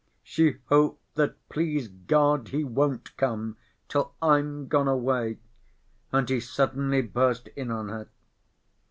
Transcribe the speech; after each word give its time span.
She 0.23 0.55
hoped 0.65 1.13
that 1.13 1.35
"please 1.47 1.87
God 1.87 2.47
he 2.47 2.63
won't 2.63 3.15
come 3.17 3.57
till 3.87 4.15
I'm 4.19 4.67
gone 4.67 4.87
away," 4.87 5.37
and 6.11 6.27
he 6.27 6.39
suddenly 6.39 7.03
burst 7.03 7.49
in 7.49 7.69
on 7.69 7.89
her. 7.89 8.09